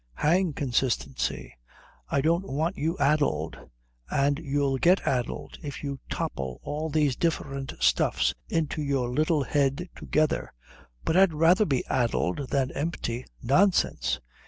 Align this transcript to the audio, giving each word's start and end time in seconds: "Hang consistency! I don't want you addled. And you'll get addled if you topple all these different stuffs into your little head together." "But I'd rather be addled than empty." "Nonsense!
"Hang 0.15 0.53
consistency! 0.53 1.55
I 2.09 2.21
don't 2.21 2.47
want 2.49 2.75
you 2.75 2.97
addled. 2.97 3.55
And 4.09 4.39
you'll 4.39 4.79
get 4.79 5.01
addled 5.05 5.59
if 5.61 5.83
you 5.83 5.99
topple 6.09 6.59
all 6.63 6.89
these 6.89 7.15
different 7.15 7.73
stuffs 7.79 8.33
into 8.49 8.81
your 8.81 9.09
little 9.13 9.43
head 9.43 9.89
together." 9.95 10.53
"But 11.05 11.17
I'd 11.17 11.35
rather 11.35 11.65
be 11.65 11.85
addled 11.85 12.49
than 12.49 12.71
empty." 12.71 13.27
"Nonsense! 13.43 14.19